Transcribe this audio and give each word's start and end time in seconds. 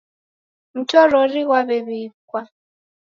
Mtorori 0.77 1.41
ghwaw'ew'ikwa. 1.47 2.41